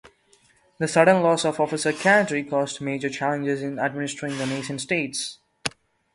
This 0.79 0.93
sudden 0.93 1.21
loss 1.21 1.45
of 1.45 1.59
officer 1.59 1.93
cadre 1.93 2.41
caused 2.43 2.81
major 2.81 3.07
challenges 3.07 3.61
in 3.61 3.77
administering 3.77 4.35
the 4.39 4.47
nascent 4.47 4.81
states. 4.81 5.37